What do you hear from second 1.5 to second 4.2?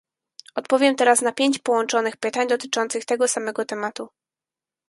połączonych pytań dotyczących tego samego tematu